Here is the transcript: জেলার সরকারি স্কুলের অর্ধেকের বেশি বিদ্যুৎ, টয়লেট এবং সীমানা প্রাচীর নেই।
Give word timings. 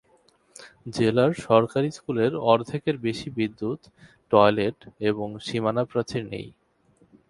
জেলার 0.95 1.31
সরকারি 1.47 1.89
স্কুলের 1.91 2.31
অর্ধেকের 2.51 2.95
বেশি 2.97 3.27
বিদ্যুৎ, 3.37 3.79
টয়লেট 4.31 4.77
এবং 5.09 5.27
সীমানা 5.39 5.83
প্রাচীর 5.85 6.23
নেই। 6.25 6.47